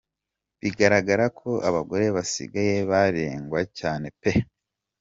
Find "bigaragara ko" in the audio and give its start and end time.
0.61-1.49